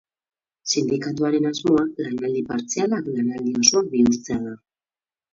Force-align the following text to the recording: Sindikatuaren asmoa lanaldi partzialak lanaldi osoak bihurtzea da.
Sindikatuaren 0.71 1.43
asmoa 1.49 1.83
lanaldi 2.05 2.41
partzialak 2.51 3.11
lanaldi 3.17 3.53
osoak 3.65 3.91
bihurtzea 3.93 4.39
da. 4.47 4.55